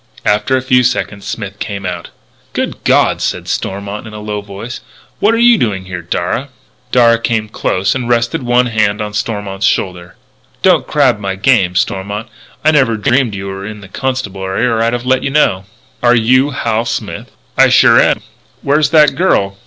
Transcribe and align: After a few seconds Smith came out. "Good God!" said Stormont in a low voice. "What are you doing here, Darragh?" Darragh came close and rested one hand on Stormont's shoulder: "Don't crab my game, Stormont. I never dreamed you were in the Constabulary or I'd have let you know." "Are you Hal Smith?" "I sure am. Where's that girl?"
After 0.25 0.57
a 0.57 0.63
few 0.63 0.81
seconds 0.81 1.27
Smith 1.27 1.59
came 1.59 1.85
out. 1.85 2.09
"Good 2.53 2.83
God!" 2.83 3.21
said 3.21 3.47
Stormont 3.47 4.07
in 4.07 4.13
a 4.15 4.19
low 4.19 4.41
voice. 4.41 4.79
"What 5.19 5.31
are 5.35 5.37
you 5.37 5.59
doing 5.59 5.85
here, 5.85 6.01
Darragh?" 6.01 6.47
Darragh 6.91 7.21
came 7.23 7.47
close 7.47 7.93
and 7.93 8.09
rested 8.09 8.41
one 8.41 8.65
hand 8.65 8.99
on 8.99 9.13
Stormont's 9.13 9.67
shoulder: 9.67 10.15
"Don't 10.63 10.87
crab 10.87 11.19
my 11.19 11.35
game, 11.35 11.75
Stormont. 11.75 12.29
I 12.65 12.71
never 12.71 12.97
dreamed 12.97 13.35
you 13.35 13.45
were 13.45 13.63
in 13.63 13.81
the 13.81 13.87
Constabulary 13.87 14.65
or 14.65 14.81
I'd 14.81 14.93
have 14.93 15.05
let 15.05 15.21
you 15.21 15.29
know." 15.29 15.65
"Are 16.01 16.15
you 16.15 16.49
Hal 16.49 16.85
Smith?" 16.85 17.29
"I 17.55 17.69
sure 17.69 18.01
am. 18.01 18.23
Where's 18.63 18.89
that 18.89 19.13
girl?" 19.13 19.59